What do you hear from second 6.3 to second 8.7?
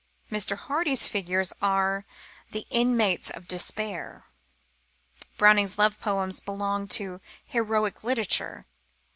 belong to heroic literature.